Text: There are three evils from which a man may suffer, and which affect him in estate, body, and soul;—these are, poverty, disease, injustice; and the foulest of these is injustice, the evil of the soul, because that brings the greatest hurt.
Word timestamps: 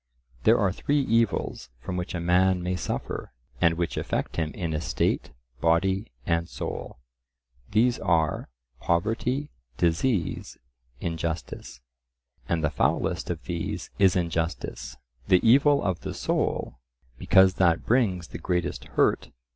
There 0.45 0.57
are 0.57 0.71
three 0.71 1.01
evils 1.01 1.69
from 1.79 1.95
which 1.95 2.15
a 2.15 2.19
man 2.19 2.63
may 2.63 2.75
suffer, 2.75 3.31
and 3.61 3.75
which 3.75 3.97
affect 3.97 4.35
him 4.37 4.49
in 4.55 4.73
estate, 4.73 5.29
body, 5.59 6.11
and 6.25 6.49
soul;—these 6.49 7.99
are, 7.99 8.49
poverty, 8.79 9.51
disease, 9.77 10.57
injustice; 10.99 11.81
and 12.49 12.63
the 12.63 12.71
foulest 12.71 13.29
of 13.29 13.43
these 13.43 13.91
is 13.99 14.15
injustice, 14.15 14.97
the 15.27 15.47
evil 15.47 15.83
of 15.83 15.99
the 15.99 16.15
soul, 16.15 16.79
because 17.19 17.53
that 17.61 17.85
brings 17.85 18.29
the 18.29 18.39
greatest 18.39 18.85
hurt. 18.97 19.29